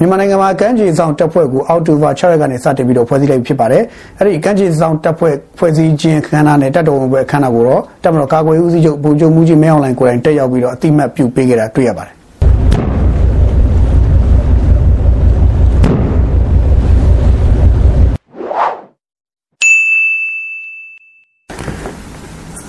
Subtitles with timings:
[0.00, 3.82] မြန်မာနိုင်ငံမှာကမ်းခြေဆောင်တပ်ဖွဲ့ကိုအောက်တိုဘာ6ရက်ကနေစတင်ပြီးတော့ဖွဲ့စည်းလိုက်ဖြစ်ပါတယ်။
[4.18, 12.15] အဲ့ဒီကမ်းခြေဆောင်တပ်ဖွဲ့ဖွဲ့စည်းခြင်းခန်းနာနဲ့တပ်တော်ဝင်ပွဲခန်းနာကိုတော့တပ်မတော်ကာကွယ်ရေးဦးစီးချုပ်ဗိုလ်ချုပ်မှုကြီးမင်းအောင်လှိုင်ကိုယ်တိုင်တက်ရောက်ပြီးတော့အတိမတ်ပြုပေးခဲ့တာတွေ့ရပါတယ်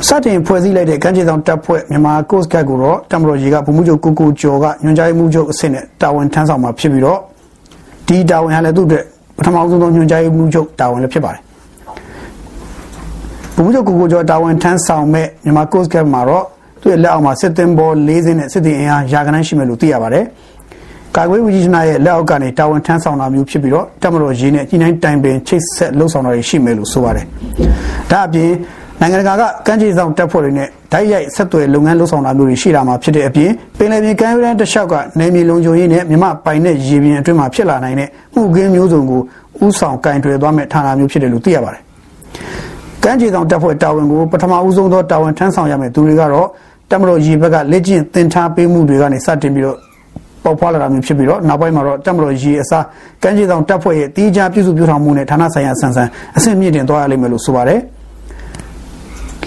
[0.05, 7.19] စတင်ဖွဲ့စည်းလိုက်တဲ့ကမ်းခြေဆောင်တပ်ဖွဲ့မြန်မာ Coast Guard ကိုတော့တမတော်ကြီးကဗိုလ်မှူးချုပ်ကိုကိုကျော်ကညွှန်ကြားမှုချုပ်အဆင့်နဲ့တာဝန်ထမ်းဆောင်မှာဖြစ်ပြီးတော့
[8.07, 9.03] ဒီတာဝန်ဟာလည်းသူ့အတွက်
[9.37, 11.41] ပထမဆုံးသောညွှန်ကြားမှုချုပ်တာဝန်လည်းဖြစ်ပါတယ်
[13.55, 16.43] ဗိုလ်မှူးချုပ်ကိုကိုကျော်တာဝန်ထမ်းဆောင်မဲ့မြန်မာ Coast Guard မှာတော့
[16.81, 20.25] သူ့ရဲ့လက်အောက်မှာစစ်သင်္ဘော၄စင်းနဲ့စစ်သည်အင်အားရာခိုင်နှုန်းရှိမယ်လို့သိရပါတယ်
[21.15, 27.25] ကာကွယ်ဝီဂျီနာရဲ့လက်အောက်ကနေတာဝန်ထမ်းဆောင်တာမျိုးဖြစ်ပြီးတော့တမတော်ရေးနဲ့ကြီးနှိုင်းတိုင်ပင်ချိတ်ဆက်လှုပ်ဆောင်တာတွေရှိမယ်လို့ဆိုပါတယ်
[28.11, 28.51] ဒါအပြင်
[29.01, 39.21] နိုင်ငံတကာကကမ်းခြေဆောင်တပ်ဖွဲ့တွေနဲ့ဓာတ်ရိုက်ဆက်သွယ်လုပ်ငန်းလုပ်ဆောင်တာမျိုးတွေရှိလာမှာဖြစ်တဲ့အပြင်ပင်လယ်ပြင်ကမ်းရိုးတန်းတစ်လျှောက်ကနယ်မြေလုံခြုံရေးနဲ့မြမပိုင်တဲ့ရေပြင်အတွင်းမှာဖြစ်လာနိုင်တဲ့မှုခင်းမျိုးစုံကို
[39.65, 41.81] ဥဆောင်ကင်တွယ်သွားမဲ့ဌာနမျိုးဖြစ်တယ်လို့သိရပါတယ်။
[43.03, 46.47] ကမ်းခြေဆောင်တပ်ဖွဲ့တာဝန်ကိုပထမဦးဆုံးသောတာဝန်ထမ်းဆောင်ရမယ့်သူတွေကတော့
[46.91, 49.77] တမတော်ရေဘက်ကလက်ကျင့်သင်ထားပေးမှုတွေကနေစတင်ပြီးတော့
[50.43, 52.83] ပေါ်ဖွာလာတာမျိုးဖြစ်ပြီးတော့နောက်ပိုင်းမှာတော့တမတော်ရေအစား
[53.23, 57.81] ကမ်းခြေဆောင်တပ်ဖွဲ့ရဲ့တီးခြားပြုစုပြောင်းထောင်မှုနဲ့ဌာနဆိုင်ရာဆန်ဆန်အဆင့်မြင့်တင်သွားရလိမ့်မယ်လို့ဆိုပါတယ်။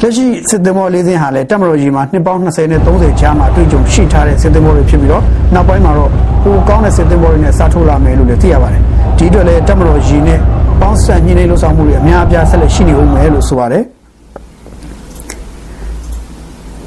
[0.03, 5.23] လက်ရှိစစ်သင်္ဘောလေးစင်းဟာလည်းတက်မတော်ကြီးမှာနှစ်ပေါင်း20နဲ့30ကြားမှာအတွေ့အကြုံရှိထားတဲ့စစ်သင်္ဘောတွေဖြစ်ပြီးတော့
[5.55, 6.11] နောက်ပိုင်းမှာတော့
[6.45, 8.83] ပိုကောင်းတဲ့စစ်သင်္ဘောတွေနဲ့စားထိုးလာမယ်လို့လည်းသိရပါတယ်
[9.19, 10.39] ဒီအတွက်လည်းတက်မတော်ကြီးနဲ့
[10.81, 13.83] ပေါင်းစပ်ညှိနှိုင်းလို့ဆောင်မှုတွေအများအပြားဆက်လက်ရှိနေဦးမယ်လို့ဆိုပါတယ်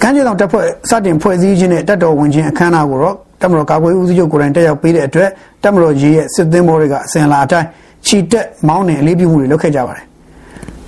[0.01, 5.29] ကမ်းခြေဆောင်တပ်ဖွဲ့စတင်ဖွဲ့စည်းခြင်းနဲ့တပ်တော်ဝင်ခြင်းအခမ်းအနားကိုတော့တပ်မတော်ကာကွယ်ရေးဦးစီးချုပ်ကိုယ်တိုင်တက်ရောက်ပေးတဲ့အတွက်
[5.63, 7.67] တပ်မတော်ကြီးရဲ့စစ်သင်္ဘောတွေကအစဉ်လာအတိုင်း
[8.05, 10.05] ချီတက်မောင်းနှင်အလေးပြုမှုတွေလုပ်ခဲ့ကြပါတယ်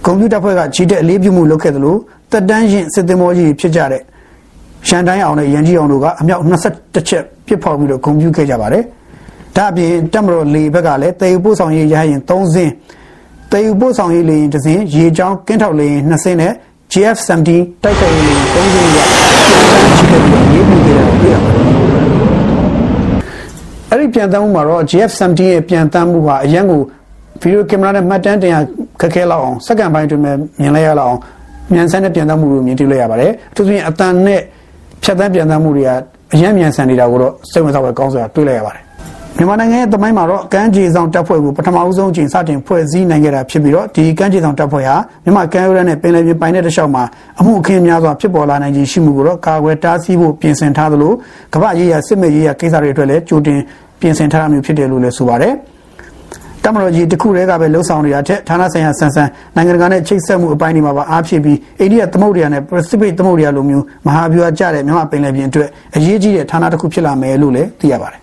[0.05, 1.95] ကွန်ပျူတာဖွဲ့ကချီတက်အလေးပြုမှုလုပ်ခဲ့သလို
[2.31, 4.01] တက်တန်းရင်စစ်သင်္ဘောကြီးဖြစ်ကြတဲ့
[4.87, 8.83] ရှန်တိုင်းအောင်နဲ့ရန်ကြီးအောင်တို့ကအမြောက်21ချက်ပြစ်ဖောက်ပြီးတော့ဂုံပြူခဲ့ကြပါတယ်။
[9.55, 12.71] ဒါအပြင်တက်မတော်လေဘက်ကလည်းတေယူပို့ဆောင်ရေးရဟရင်3စင်း
[13.51, 16.53] တေယူပို့ဆောင်ရေးလေရင်တစ်စင်းရေချောင်းကင်းထောက်လေရင်2စင်းနဲ့
[16.91, 17.49] GF17
[17.83, 21.67] တိုက်ခိုက်ရေးလေရင်3စင်းရပြန်ချီတဲ့ပြီးရေးပြခဲ့တယ်တွေ့ရပါတယ်။
[23.89, 26.81] အဲ့ဒီပြန်တမ်းမှုမှာတော့ GF17 ရဲ့ပြန်တမ်းမှုဟာအရန်ကို
[27.41, 28.55] ဗီဒီယိုကင်မရာနဲ့မှတ်တမ်းတင်ရ
[29.01, 31.19] ခက်ခဲလောက်အောင်စက္ကန့်ပိုင်းတွင်မြင်လိုက်ရလောက်အောင်
[31.75, 34.41] မြန်ဆန်တဲ့ပြန်သားမှုကိုမြင်တွေ့လိုက်ရပါတယ်အထူးသဖြင့်အတန်နဲ့
[35.03, 35.89] ဖြတ်သန်းပြန်သားမှုတွေက
[36.33, 38.83] အရင်မြန်ဆန်နေတာကိုတော့စိတ်ဝင်စားဖွယ်ကောင်းစွာတွေ့လိုက်ရပါတယ်
[39.37, 47.03] မြန်မာနိုင်ငံရဲ့တမိုင်းမှာတော့ကမ်းခြေဆောင်တပ်ဖွဲ့ကိုပထမဦးဆုံးအချိန်စတင်ဖွဲ့စည်းနိုင်ခဲ့တာဖြစ်ပြီးတော့ဒီကမ်းခြေဆောင်တပ်ဖွဲ့ဟာမြန်မာကမ်းရိုးတန်းနဲ့ပင်လယ်ပြင်ပိုင်းတဲ့တလျှောက်မှာ
[47.39, 51.13] အမှုအခင်းများစွာဖြစ်ပေါ်လာနိုင်ခြင်းရှိမှုကိုတော့ကာကွယ်တားဆီးဖို့ပြင်ဆင်ထားသလို
[51.53, 53.59] ကမ္ဘာရေးရစစ်မဲ့ရေးရကိစ္စတွေအတွက်လည်းကြိုတင်
[53.99, 55.53] ပြင်ဆင်ထားတာမျိုးဖြစ်တယ်လို့လည်းဆိုပါတယ်။
[56.65, 68.19] တမတော်ကြီးတခုတည်းကပဲလှုပ်ဆောင်နေတာတဲ့ဌာနဆိုင်ရာဆန်ဆန်နိုင်ငံတကာနဲ့ချိတ်ဆက်မှုအပိုင်းတွေမှာပါအားဖြည့်ပြီးအိန္ဒိယသမုဒ္ဒရာနဲ့ပစိဖိတ်သမုဒ္ဒရာလိုမျိုးမဟာဗျူဟာကျတဲ့မြန်မာပင်လယ်ပြင်အတွက်အရေးကြီးတဲ့ဌာနတစ်ခုဖြစ်လာမယ်လို့လည်းသိရပါတယ်